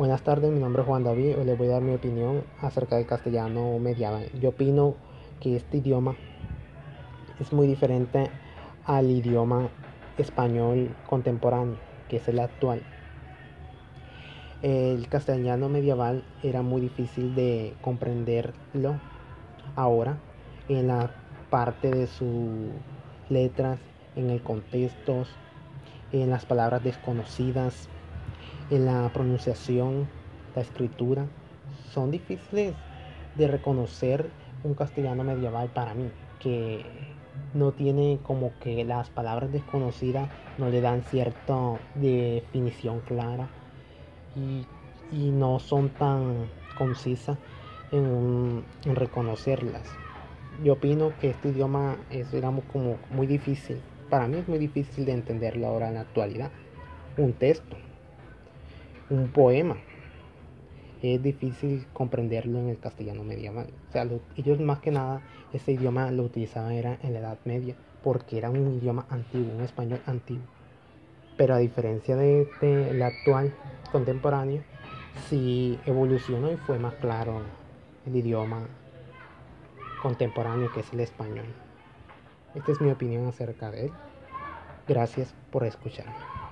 [0.00, 1.36] Buenas tardes, mi nombre es Juan David.
[1.36, 4.30] Hoy les voy a dar mi opinión acerca del castellano medieval.
[4.40, 4.94] Yo opino
[5.40, 6.16] que este idioma
[7.38, 8.30] es muy diferente
[8.86, 9.68] al idioma
[10.16, 11.76] español contemporáneo,
[12.08, 12.82] que es el actual.
[14.62, 18.98] El castellano medieval era muy difícil de comprenderlo
[19.76, 20.16] ahora
[20.70, 21.10] en la
[21.50, 22.70] parte de sus
[23.28, 23.78] letras,
[24.16, 25.24] en el contexto,
[26.10, 27.90] en las palabras desconocidas,
[28.70, 30.08] en la pronunciación,
[30.54, 31.26] la escritura,
[31.92, 32.74] son difíciles
[33.36, 34.30] de reconocer
[34.64, 36.84] un castellano medieval para mí, que
[37.54, 40.28] no tiene como que las palabras desconocidas
[40.58, 43.48] no le dan cierta definición clara
[44.36, 44.66] y,
[45.12, 46.46] no son tan
[46.78, 47.36] concisas
[47.90, 49.82] en, en, reconocerlas.
[50.62, 53.80] Yo opino que este idioma es, digamos, como muy difícil.
[54.08, 56.52] Para mí es muy difícil de entenderlo ahora en la actualidad.
[57.16, 57.76] Un texto,
[59.10, 59.76] un poema.
[61.02, 63.68] Es difícil comprenderlo en el castellano medieval.
[63.88, 67.74] O sea, ellos más que nada ese idioma lo utilizaban era en la Edad Media
[68.02, 70.44] porque era un idioma antiguo, un español antiguo.
[71.36, 73.54] Pero a diferencia de, el actual
[73.90, 74.62] contemporáneo,
[75.28, 77.42] sí evolucionó y fue más claro
[78.06, 78.66] el idioma
[80.02, 81.46] contemporáneo que es el español.
[82.54, 83.92] Esta es mi opinión acerca de él.
[84.86, 86.49] Gracias por escucharme.